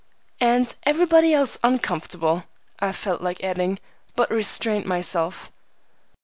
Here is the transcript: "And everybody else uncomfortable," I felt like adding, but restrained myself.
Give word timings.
"And 0.39 0.75
everybody 0.81 1.31
else 1.31 1.59
uncomfortable," 1.63 2.45
I 2.79 2.91
felt 2.91 3.21
like 3.21 3.43
adding, 3.43 3.77
but 4.15 4.31
restrained 4.31 4.87
myself. 4.87 5.51